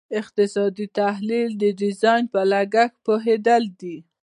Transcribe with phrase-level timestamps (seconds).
[0.19, 3.97] اقتصادي تحلیل د ډیزاین په لګښت پوهیدل دي.